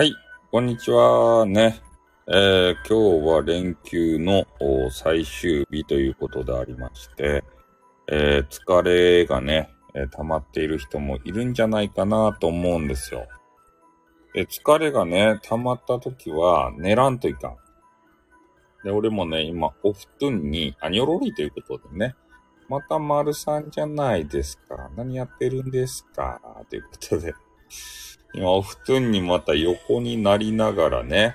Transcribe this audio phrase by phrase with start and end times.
[0.00, 0.16] はい、
[0.50, 1.78] こんにちはね。
[2.26, 4.46] えー今日は連休の
[4.90, 7.44] 最終日ということでありまして、
[8.10, 13.28] えー疲れがね、えー溜まっている人もいるんじゃないかなと思うんですよ。
[14.32, 17.56] で、疲れがね、溜まった時は寝らんといかん。
[18.82, 22.14] で、俺もね、今、お布団に、あ、にょろりということでね、
[22.70, 24.90] また丸さんじゃないですか。
[24.96, 27.34] 何やってるんですかということで。
[28.34, 31.34] 今、お布団にまた横になりながらね、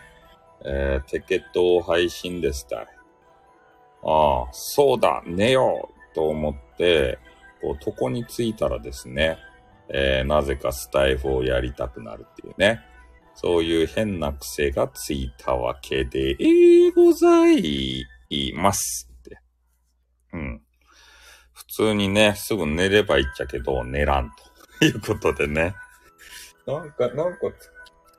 [0.63, 2.81] えー、テケトを配信でした。
[2.81, 2.85] あ
[4.03, 7.19] あ、そうだ、寝ようと思って、
[7.61, 9.37] こう、床に着いたらですね、
[9.89, 12.81] えー、なぜかスタイフをやりたくなるっていうね。
[13.35, 18.05] そういう変な癖がついたわけで、えー、ござい
[18.55, 19.39] ますって。
[20.33, 20.61] うん。
[21.51, 24.31] 普通にね、すぐ寝ればいいっちゃけど、寝らん
[24.79, 25.75] ということでね。
[26.65, 27.39] なんか、なんか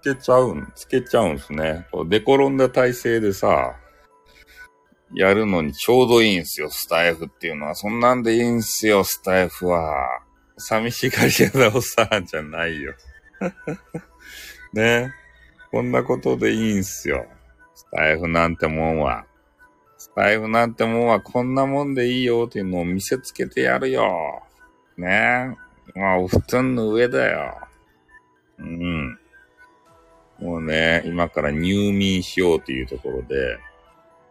[0.03, 1.87] つけちゃうん、つけちゃうんすね。
[1.91, 3.77] こう寝転んだ体勢でさ、
[5.15, 7.75] やるのにちょうどいいんすよ、スタイフっていうのは。
[7.75, 10.21] そんなんでいいんすよ、スタイフは。
[10.59, 12.95] 寂しがり屋だおさんじゃないよ。
[14.73, 15.13] ね
[15.71, 17.27] こんなことでいいんすよ。
[17.75, 19.27] スタイフなんてもんは。
[19.99, 24.43] スタイフなんてもんはこんなもんでいいよっていうのを見せつけてやるよ。
[24.97, 25.57] ね
[25.95, 27.66] まあ、お布団の上だよ。
[28.59, 29.19] うん。
[30.39, 33.59] もうね、今から入眠しようというところで、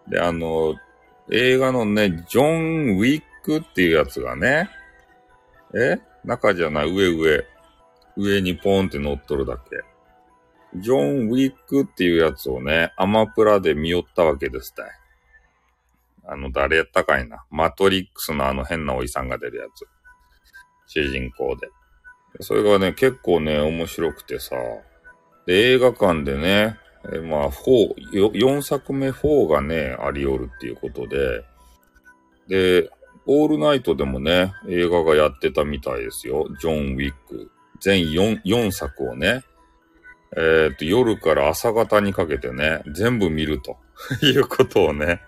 [0.08, 0.76] で、あの、
[1.31, 4.70] 映画のね、ジョン・ウィックっていうやつがね、
[5.73, 5.98] え？
[6.23, 7.46] 中じゃない、上上。
[8.18, 9.81] 上にポーンって乗っとるだけ。
[10.80, 14.86] ジョン・ウィックっていうやつをね、アマプラで見よったわけですたい。
[16.28, 17.46] あの、誰やったかいな。
[17.50, 19.88] マトリックスのあの変なおじさんが出るやつ。
[20.88, 21.70] 主人公で。
[22.39, 24.55] それがね、結構ね、面白くてさ。
[25.45, 26.78] で、映画館でね、
[27.13, 31.45] えまあ、4、4作目4がね、ありよるっていうことで、
[32.47, 32.90] で、
[33.28, 36.47] オールナイトでもね、映画がやってたみたいですよ。
[36.59, 37.51] ジョン・ウィック。
[37.79, 39.44] 全4、4作をね、
[40.38, 43.78] えっ、と、夜から朝方にかけてね、全部見ると
[44.22, 45.22] いうことをね、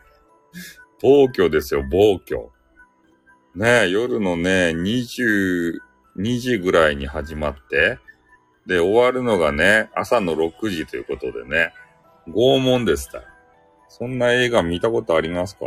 [1.01, 2.49] 暴挙ですよ、暴挙。
[3.55, 5.03] ね夜のね、2
[6.17, 7.99] 2時ぐらいに始まって、
[8.65, 11.73] で、終わるのがね、朝の6時ということでね、
[12.27, 13.23] 拷問ですた。
[13.87, 15.65] そんな映画見たことありますか？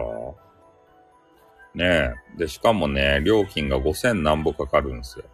[1.75, 2.15] ねえ。
[2.37, 5.25] で、しかもね、料金が5000何ぼかかるんですよ。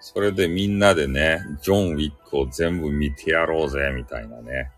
[0.00, 4.70] それでみんなでね、ジョン・ウィックを全部見てやろうぜ、みたいなね。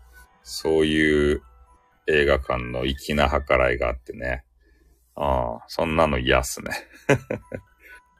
[0.43, 1.41] そういう
[2.07, 4.43] 映画館の粋な計らいがあってね。
[5.15, 6.69] ああ、そんなの嫌っすね。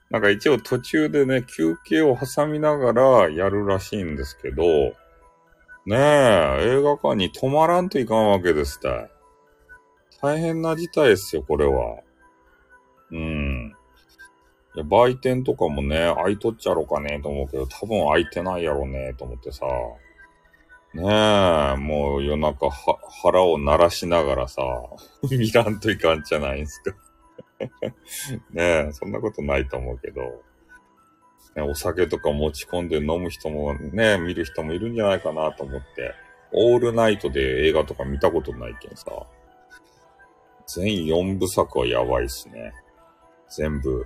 [0.09, 4.63] なんか一応途中でね、休憩を挟みながらやるらしいんですけど、
[5.85, 9.11] ねえ、映画館に泊まらんといかんわけですたい。
[10.21, 11.99] 大変な事態ですよ、これは。
[13.11, 13.75] うん。
[14.75, 19.65] いや売店とかもね、開いとっちゃろうかねと思うけど、多分開いてないやろうねと思ってさ。
[20.95, 24.63] ねえ、もう夜中は腹を鳴らしながらさ、
[25.29, 26.95] 見らんといかんじゃないんすか。
[28.51, 30.21] ねえ、そんなことないと思うけど、
[31.55, 36.13] ね、お酒とか持ち込んで飲む人もね、見る人もいるんじゃないかなと思って、
[36.51, 39.05] オールナイトで映画とか見たことないけんさ、
[40.67, 42.73] 全4部作はやばいっすね。
[43.49, 44.05] 全部。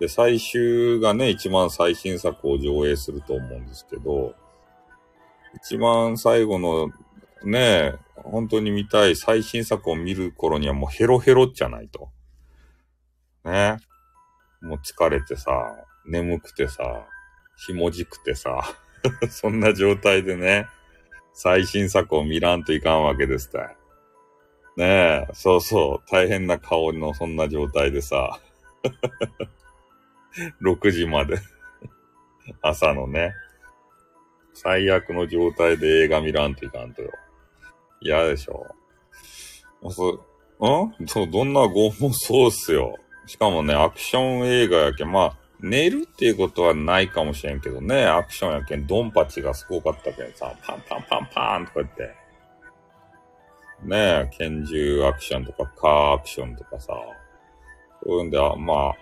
[0.00, 4.34] で、最終がね、一番最新作を上映すると思うんですけど、
[5.56, 6.90] 一番最後の
[7.44, 12.08] ね、本当に見たい最新作を見る頃にはもうヘロヘロじゃないと。
[13.44, 13.78] ね。
[14.60, 15.50] もう疲れてさ、
[16.06, 17.06] 眠くてさ、
[17.56, 18.62] ひもじくてさ、
[19.30, 20.66] そんな状態でね、
[21.32, 23.76] 最新作を見らんといかんわけですたい。
[24.76, 28.40] ねえ、そうそう、大変な顔のそんな状態でさ、
[30.62, 31.38] 6時まで、
[32.62, 33.34] 朝のね、
[34.52, 37.10] 最悪の状態で映画見らんといかんとよ。
[38.00, 38.66] 嫌でしょ。
[39.90, 41.06] そ、ん？
[41.06, 42.96] そう、どんな拷問そうっすよ。
[43.26, 52.14] しかもね、アクション映画やけん、まあ、寝るっていうことはないかもしれんけどね、アクションやけん、ドンパチがすごかったけんさ、パンパンパンパンとか言って。
[53.82, 56.94] ねえ、拳銃アクションとかカーアクションとかさ。
[58.02, 58.92] そういうんで、ま、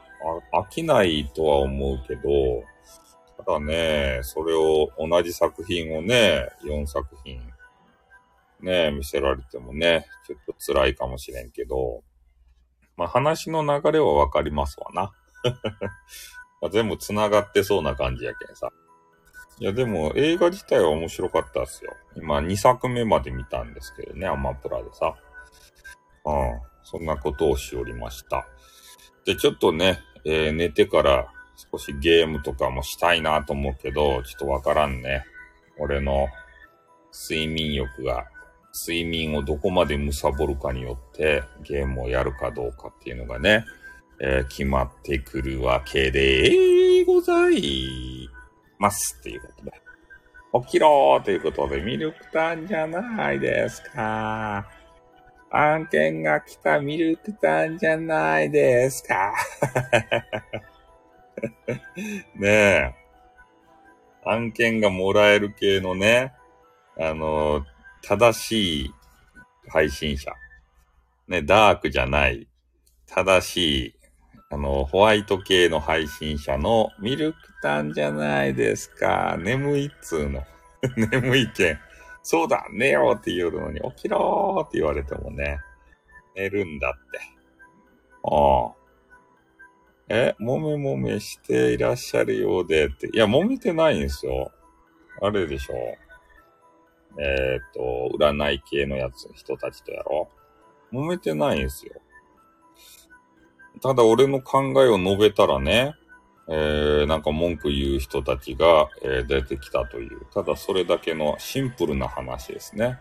[0.52, 2.22] あ飽きないとは思うけど、
[3.44, 7.40] ただね、それを同じ作品をね、4作品、
[8.60, 12.02] ね、見せられてもね、ちょっと辛いかもしれんけど、
[12.96, 15.12] まあ話の流れはわかりますわな。
[16.60, 18.70] まあ全部繋がってそうな感じやけんさ。
[19.58, 21.94] いや、でも映画自体は面白かったですよ。
[22.16, 25.14] 今2作目まで見たんですけどね、アマプラでさ。
[26.24, 26.60] うん。
[26.82, 28.46] そんなことをしおりました。
[29.24, 31.32] で、ちょっとね、えー、寝てから
[31.70, 35.24] 少しゲームとかもしたいなと思うけど、ちょっとわからんね。
[35.78, 36.28] 俺の
[37.12, 38.26] 睡眠欲が、
[38.72, 43.66] 睡眠をどこまで貪るかによって、ゲームをやるかどうかっていうのがね、
[44.20, 48.28] えー、決まってくるわけでござい
[48.78, 49.82] ますっていうことで。
[50.64, 54.68] 起きろーということで、ミルクタンじゃないですか。
[55.50, 59.34] 案件が来たミルクタンじゃないですか。
[62.36, 62.94] ねえ。
[64.24, 66.32] 案件がもらえる系のね、
[66.98, 67.66] あの、
[68.02, 68.94] 正しい
[69.68, 70.32] 配信者。
[71.28, 72.48] ね、ダークじゃない、
[73.06, 73.94] 正しい、
[74.50, 79.36] あの、ホワイト系の配信者のミルクタンじゃないですか。
[79.38, 80.44] 眠いっつーの。
[81.10, 81.78] 眠いけん。
[82.22, 85.58] そうだ、寝ようって言うのに、起きろーって言われてもね、
[86.34, 87.20] 寝るんだって。
[88.24, 88.82] ああ。
[90.08, 93.08] え、もめもめしていらっしゃるようでって。
[93.08, 94.52] いや、もめてないんですよ。
[95.20, 96.01] あれでしょう。
[97.18, 100.28] えっ、と、占い系のやつ、人たちとやろ
[100.92, 100.96] う。
[100.96, 101.94] 揉めてないんすよ。
[103.80, 105.94] ただ俺の考えを述べたらね、
[106.48, 112.98] えー、なんか文句言う人たちが、えー、出てきたという、ただそれだけのシンプルな話ですね。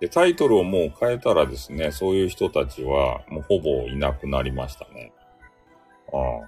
[0.00, 5.12] で、タイトルをもう変えたらですね、そういう人たちはもうほぼいなくなりましたね。
[6.12, 6.20] ああ。
[6.22, 6.46] や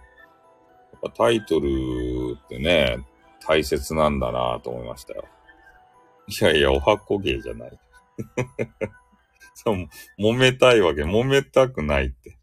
[0.96, 2.98] っぱタイトルってね、
[3.46, 5.24] 大切なんだなと思いましたよ。
[6.26, 7.78] いやいや、おはこ芸じゃない。
[9.54, 9.88] そう、
[10.18, 12.38] 揉めたいわけ、揉めたくないって。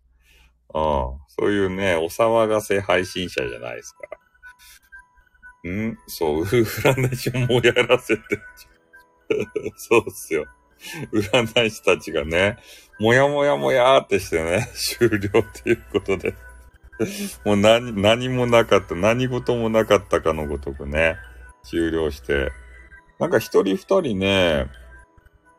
[0.73, 1.21] うん。
[1.27, 4.07] そういうね、お騒がせ配信者じゃないですか。
[5.67, 5.97] ん？
[6.07, 8.23] そう、占い師もやらせて。
[9.75, 10.45] そうっすよ。
[11.13, 12.57] 占い師たちがね、
[12.99, 16.33] もやもやもやーってしてね、 終了っていうことで。
[17.45, 21.17] もう何、何もなかった、何事もなかったかのごとくね、
[21.63, 22.51] 終了して、
[23.21, 24.65] なんか一人二人ね、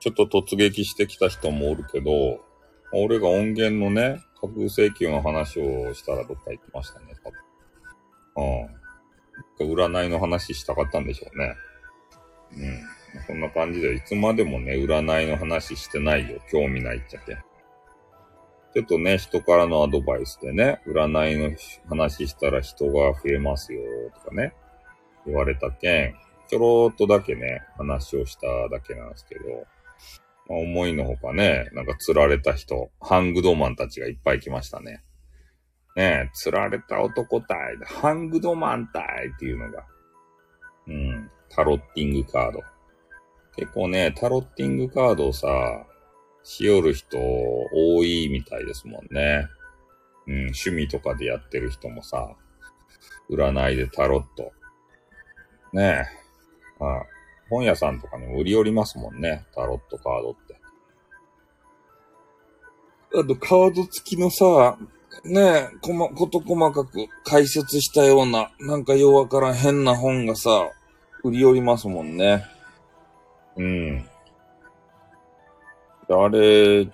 [0.00, 2.40] ちょっと突撃してきた人もおるけど、
[2.92, 7.30] 俺が音源のね、架空請求の話をしたらどっか行きましたね、多
[8.34, 8.68] 分。
[9.60, 9.72] うん。
[9.74, 11.54] 占いの話したかったんでしょうね。
[13.14, 13.22] うん。
[13.28, 16.40] そんな感じで、いつまでもね、占いの話してないよ。
[16.50, 17.38] 興味ないっちゃって。
[18.74, 21.56] ちょっとね、人からのアドバイスでね、占いの
[21.88, 23.82] 話したら人が増えますよ、
[24.16, 24.52] とかね、
[25.26, 26.14] 言われたけん、
[26.52, 29.44] ちょろっとだけね、話をしただけなんですけど、
[30.50, 35.02] まあ、思いのほかね、なんか釣られた人、ハングドマンたちがいっぱい来ましたね。
[35.96, 39.86] ねえ、釣られた男隊、ハングドマン隊っていうのが、
[40.88, 42.60] うん、タロッティングカード。
[43.56, 45.48] 結構ね、タロッティングカードをさ、
[46.42, 49.48] しよる人多いみたいですもんね。
[50.26, 52.36] うん、趣味とかでやってる人もさ、
[53.30, 54.52] 占いでタロット。
[55.72, 56.21] ねえ、
[56.82, 57.06] はい。
[57.48, 59.46] 本屋さんとかにも売り寄りますもんね。
[59.54, 60.60] タロットカードって。
[63.14, 64.78] あと、カード付きのさ、
[65.24, 70.70] ねえ、こま、こと細かく解説したような、なんかようわからん変な本がさ、
[71.22, 72.44] 売り寄りますもんね。
[73.56, 74.08] うん。
[76.08, 76.90] あれ、突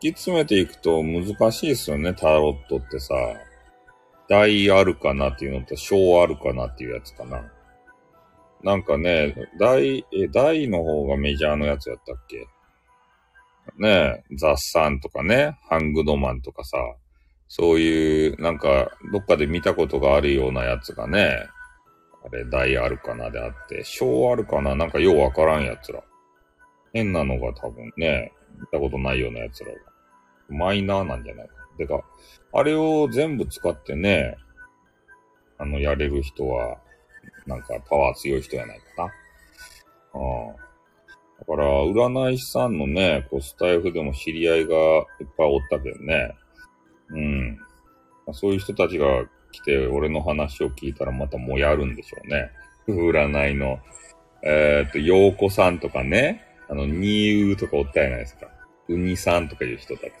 [0.00, 3.14] き詰めていくと難しいですよね、タロットってさ。
[4.28, 7.44] 大あるかなっていうのと小あるかなっていうやつかな。
[8.66, 12.48] なんかね、大、大の方がメジャーのやつやったっけ？
[13.78, 16.76] ねえ、ザッサンとかね、ハングドマンとかさ、
[17.46, 21.46] そういう、なんか、どっかで見たことがあるようなやつがね、
[22.24, 24.74] あれ、大あるかなであって、小あるかな？
[24.74, 26.02] なんかようわからんやつら。
[26.92, 29.78] 変なのが多分ね、見たことないようなやつらが。
[30.48, 31.54] マイナーなんじゃないか。
[31.78, 32.02] てか、
[32.52, 34.36] あれを全部使ってね、
[35.56, 36.78] あの、やれる人は、
[37.46, 40.20] なんかパワー強い人やないかな。
[40.20, 40.56] うん。
[41.38, 46.34] だから、占い師さんのね、こう、スタイフでも知り合いがいっぱいおったけどね。
[47.10, 47.58] うん
[48.26, 48.34] ま。
[48.34, 49.06] そういう人たちが
[49.52, 52.50] 来て、俺の話を聞いたらまたもうやるんでしょうね。
[52.88, 53.78] 占いの。
[54.42, 56.42] えー、っと、洋子さんとかね。
[56.68, 58.48] あの、ニーとかおったやないですか。
[58.88, 60.12] ウニさんとかいう人たち。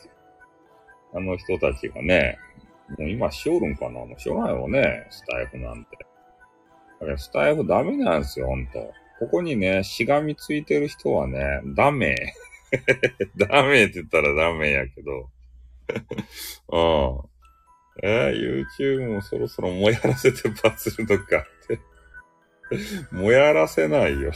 [1.14, 2.38] あの人たちがね、
[2.98, 5.98] もう今しおるんかなもうしょうがないよね、スタイフなんて。
[7.18, 8.92] スタイフダメなんですよ、ほんと。
[9.18, 12.34] ここにね、しがみついてる人はね、ダメ。
[13.36, 15.30] ダメって言ったらダメやけど。
[16.68, 16.78] う
[17.18, 17.36] ん。
[18.02, 21.80] えー、YouTube もそろそろもやらせてバズるのかって。
[23.14, 24.32] もやらせないよ。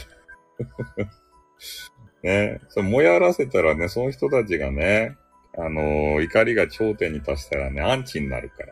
[2.23, 2.59] ね。
[2.69, 5.17] そもやらせたらね、その人たちがね、
[5.57, 8.63] あのー、怒りが頂点に達したらね、アンチになるか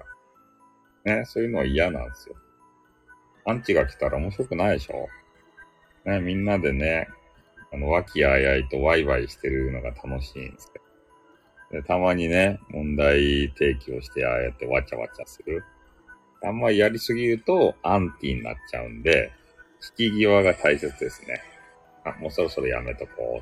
[1.06, 1.18] ら。
[1.18, 1.26] ね。
[1.26, 2.36] そういうのは嫌なんですよ。
[3.50, 5.08] アンチが来たら面白くないでしょ
[6.06, 6.20] ね。
[6.20, 7.08] みんなでね、
[7.72, 10.82] あの、和気あいあいとワイワイしてるのが楽しいんですよ。
[11.72, 15.64] で、たまにね、問題提起をしてああやってわちゃわちゃする。
[16.44, 19.32] あんまりやりすぎるとアンティになっちゃうんで、
[19.98, 21.42] 引き際が大切ですね。
[22.06, 23.42] あ、もうそろそろやめとこ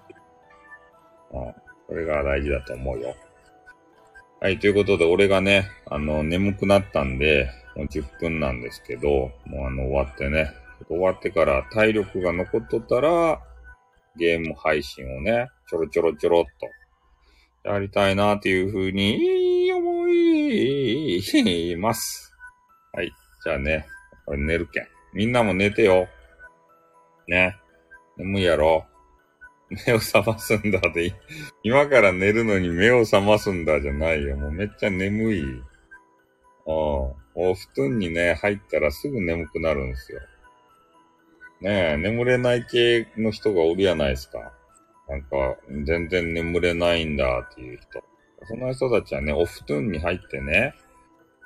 [1.31, 1.37] う。
[1.37, 1.53] うん。
[1.87, 3.15] それが大事だと思うよ。
[4.41, 10.51] はい、ということで、俺がね、あの、眠くなったんで、もう10分なんですけど、もうあの、終わってね、
[10.89, 13.39] 終わってから体力が残っとったら、
[14.15, 16.43] ゲーム配信をね、ちょろちょろちょろっ
[17.63, 22.33] と、やりたいなっていうふうに思います。
[22.93, 23.11] はい。
[23.43, 23.85] じゃあね、
[24.25, 24.87] これ寝るけん。
[25.13, 26.07] みんなも寝てよ。
[27.27, 27.57] ね。
[28.17, 28.87] 眠いやろ。
[29.69, 31.13] 目を覚ますんだで、
[31.61, 34.35] 今から寝るのに目を覚ますんだじゃないよ。
[34.37, 35.43] もうめっちゃ眠い。
[35.43, 37.26] うん。
[37.39, 40.19] お布団にね、入ったらすぐ眠くなるんですよ。
[41.61, 44.51] ねえ、眠れない系の人がおるやないですか。
[45.07, 48.03] なんか、全然眠れないんだっていう人。
[48.47, 50.73] その人たちはね、お布団に入ってね、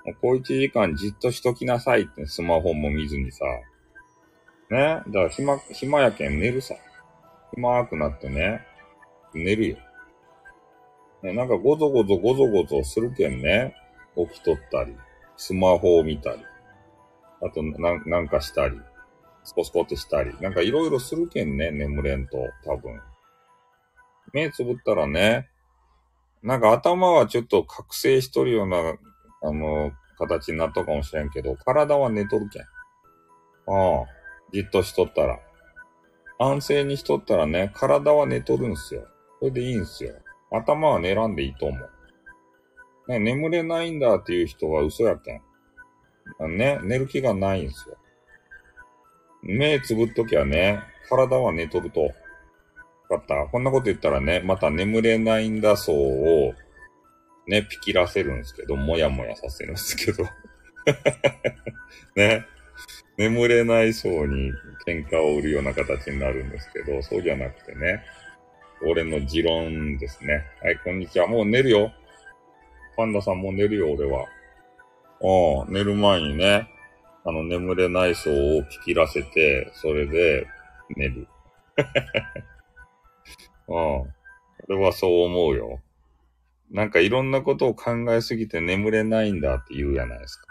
[0.05, 3.45] もうこう一時間じっとしときなさいってスマホも見ずにさ。
[4.69, 5.03] ね。
[5.07, 6.75] だから暇、暇やけん寝るさ。
[7.53, 8.61] 暇くなってね、
[9.33, 9.77] 寝るよ。
[11.21, 13.75] ね、なんかごぞごぞごぞごぞするけんね、
[14.15, 14.95] 起きとったり、
[15.41, 16.45] スマホを見たり、
[17.41, 18.79] あとな、なんかしたり、
[19.43, 23.01] スコスコってしたり、なんかいろいろするけんね、眠れんと、多分。
[24.33, 25.49] 目つぶったらね、
[26.43, 28.77] なんか頭はちょっと覚醒しとるような、
[29.41, 32.61] あの、形になったかもしれんけど、体は寝とるけん。
[32.61, 34.05] ああ、
[34.53, 35.39] じっとしとったら。
[36.37, 39.07] 安静にしとったらね、体は寝とるんすよ。
[39.39, 40.13] それでいいんすよ。
[40.51, 41.89] 頭は寝らんでいいと思う。
[43.11, 46.57] ね、眠れないんだっていう人は嘘やけん。
[46.57, 47.97] ね、寝る気がないんすよ。
[49.43, 52.11] 目つぶっときゃね、体は寝とると。
[53.09, 53.35] かった？
[53.51, 55.95] こんなこと言ったらね、また眠れないんだそう
[56.49, 56.53] を、
[57.47, 60.23] ね、ピキらせるんですけど、もやもやさせるんですけど。
[62.15, 62.45] ね。
[63.17, 64.51] 眠れないそうに
[64.87, 68.01] 喧嘩を売るような形になるんですけど、そうじゃなくてね、
[68.87, 70.45] 俺の持論ですね。
[70.61, 71.27] はい、こんにちは。
[71.27, 71.91] もう寝るよ。
[72.95, 74.25] パンダさんも寝るよ、俺は。
[75.21, 76.69] うん、寝る前にね、
[77.23, 80.47] あの、眠れない層を聞きらせて、それで
[80.95, 81.27] 寝る。
[83.67, 84.13] うん。
[84.67, 85.81] 俺はそう思うよ。
[86.71, 90.47] なんかいろんなことを考えすぎて眠れないんだって言うやないですか。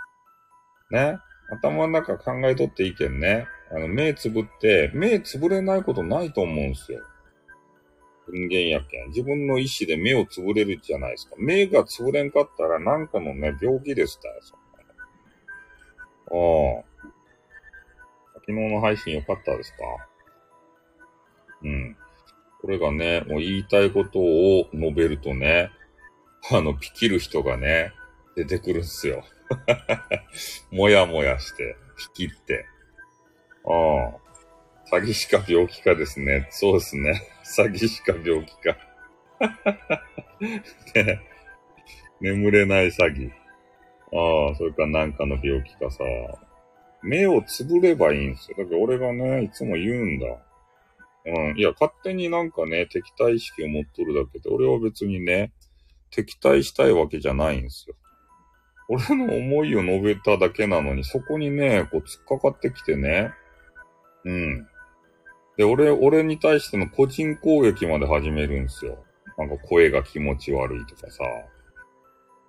[0.91, 1.19] ね？
[1.51, 3.47] 頭の中考えとっていいけんね。
[3.73, 7.01] あの、目つぶって、目つぶれないことないと思うんすよ。
[8.33, 9.09] 人間やけん。
[9.09, 11.35] 自分の意志で目をつぶれるじゃないですか。
[11.39, 14.65] 目がつぶれんかったらなんかのね、病気ですたよ、そんな
[16.33, 16.85] ああ。
[18.35, 19.79] 昨日の配信良かったですか？
[21.63, 21.97] うん。
[22.63, 25.71] これがね、もう言いたいことを述べるとね、
[26.51, 27.93] あの、ピキる人がね、
[28.37, 29.25] 出てくるんすよ。
[30.71, 31.77] もやもやして、
[32.15, 32.67] ピキって。
[33.67, 34.30] ああ。
[34.91, 36.49] 詐欺師か病気かですね。
[36.51, 37.23] そうですね。
[37.45, 38.77] 詐欺師か病気か。
[40.95, 41.21] ね、
[42.21, 43.31] 眠れない詐欺。
[44.13, 46.03] ああ、それかなんかの病気かさ。
[47.03, 48.57] 目をつぶればいいんですよ。
[48.59, 50.27] だから俺がね、いつも言うんだ。
[51.27, 51.57] うん。
[51.57, 55.53] いや、勝手になんかね、敵対意識を持っとるだけで、俺は別にね、
[56.11, 57.95] 敵対したいわけじゃないんですよ。
[58.89, 63.33] 俺の思いを述べただけなのに、そこにね、こう突っかかってきてね。
[64.25, 64.70] うん。
[65.57, 69.05] で、俺、俺に対しての個人攻撃まで始めるんすよ。
[69.37, 71.25] なんか声が気持ち悪いとかさ。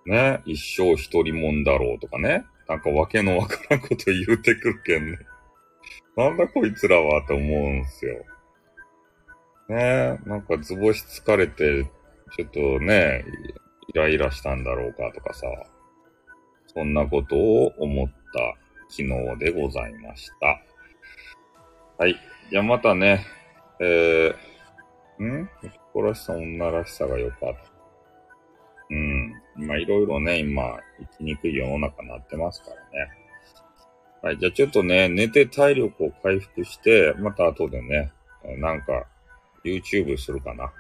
[0.06, 2.46] ね、一生一人もんだろうとかね。
[2.68, 5.20] なんかわけのわからんこと言うてくるけんね。
[6.16, 8.26] なんだこいつらはって思うんすよ。
[9.70, 10.20] ね？
[10.26, 11.84] なんか図星疲れて、
[12.36, 13.26] ちょっとね、
[13.94, 15.48] イライラしたんだろうかとかさ。
[16.74, 18.14] そんなことを思った
[18.90, 20.62] 昨日でございました。
[21.98, 22.16] はい。
[22.52, 23.26] じゃあまたね、
[23.80, 25.50] えー、ん？
[25.64, 27.56] 男らしさ、女らしさが良かった。
[28.90, 29.34] うん。
[29.56, 32.82] まあいろいろね、今、生きにくい世の中になってますからね。
[34.22, 34.38] はい。
[34.38, 38.12] じゃあちょっとね、寝て体力を回復して、また後でね、
[38.58, 39.06] なんか、
[39.64, 40.74] YouTube するかな。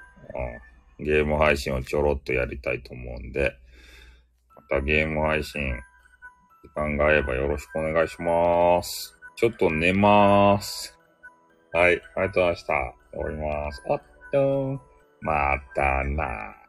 [0.99, 1.05] うん。
[1.05, 3.55] ゲーム配信をちょろっとやりたいと思うんで、
[4.57, 5.73] またゲーム配信、
[6.63, 9.17] 時間が合えばよろしくお願いします。
[9.37, 10.97] ちょっと寝まーす。
[11.73, 12.73] はい、ありがとうございました。
[13.13, 13.83] 終わります。
[13.87, 14.01] おっ
[14.31, 14.81] と
[15.21, 16.60] またな